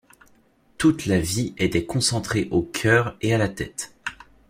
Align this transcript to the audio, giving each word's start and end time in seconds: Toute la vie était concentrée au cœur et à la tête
Toute 0.79 1.05
la 1.05 1.19
vie 1.19 1.53
était 1.59 1.85
concentrée 1.85 2.47
au 2.49 2.63
cœur 2.63 3.15
et 3.21 3.35
à 3.35 3.37
la 3.37 3.49
tête 3.49 3.93